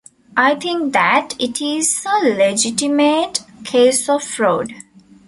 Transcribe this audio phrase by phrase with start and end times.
[0.35, 4.73] I think that it is a legitimate case of fraud.